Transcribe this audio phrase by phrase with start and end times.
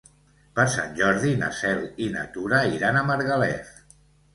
[0.59, 3.75] Per Sant Jordi na Cel i na Tura iran a Margalef.